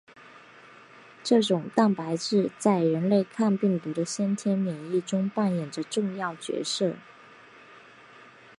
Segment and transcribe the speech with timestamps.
[1.23, 6.95] 这种蛋白质在人类抗病毒的先天免疫中扮演着重要角色。